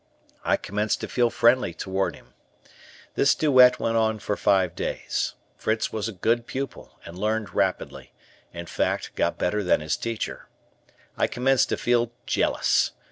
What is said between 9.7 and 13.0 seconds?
his teacher. I commenced to feel jealous.